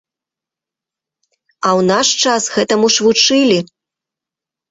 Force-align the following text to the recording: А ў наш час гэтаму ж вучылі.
А 1.33 1.69
ў 1.79 1.85
наш 1.91 2.07
час 2.25 2.43
гэтаму 2.55 2.87
ж 2.95 3.07
вучылі. 3.09 3.59